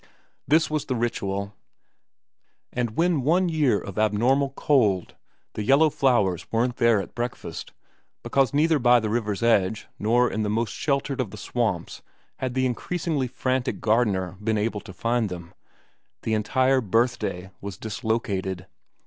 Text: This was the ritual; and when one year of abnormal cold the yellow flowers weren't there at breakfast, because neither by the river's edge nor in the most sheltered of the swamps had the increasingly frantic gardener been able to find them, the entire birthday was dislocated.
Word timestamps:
This 0.47 0.67
was 0.67 0.85
the 0.85 0.95
ritual; 0.95 1.53
and 2.73 2.97
when 2.97 3.21
one 3.21 3.49
year 3.49 3.77
of 3.79 3.99
abnormal 3.99 4.49
cold 4.55 5.13
the 5.53 5.61
yellow 5.61 5.91
flowers 5.91 6.51
weren't 6.51 6.77
there 6.77 6.99
at 6.99 7.13
breakfast, 7.13 7.71
because 8.23 8.51
neither 8.51 8.79
by 8.79 8.99
the 8.99 9.11
river's 9.11 9.43
edge 9.43 9.87
nor 9.99 10.27
in 10.31 10.41
the 10.41 10.49
most 10.49 10.73
sheltered 10.73 11.21
of 11.21 11.29
the 11.29 11.37
swamps 11.37 12.01
had 12.37 12.55
the 12.55 12.65
increasingly 12.65 13.27
frantic 13.27 13.79
gardener 13.79 14.37
been 14.43 14.57
able 14.57 14.81
to 14.81 14.91
find 14.91 15.29
them, 15.29 15.53
the 16.23 16.33
entire 16.33 16.81
birthday 16.81 17.51
was 17.61 17.77
dislocated. 17.77 18.65